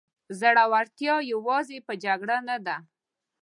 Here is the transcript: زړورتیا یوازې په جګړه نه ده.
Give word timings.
زړورتیا 0.39 1.15
یوازې 1.33 1.77
په 1.87 1.93
جګړه 2.03 2.37
نه 2.49 2.57
ده. 2.65 2.77